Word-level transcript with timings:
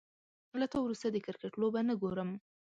له 0.59 0.65
تا 0.71 0.77
وروسته، 0.81 1.07
د 1.11 1.17
کرکټ 1.25 1.53
لوبه 1.61 1.81
نه 1.87 1.93
ګورم 2.01 2.29